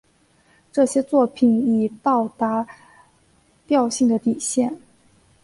[0.71, 2.65] 这些作品已到达
[3.67, 4.81] 调性的底线。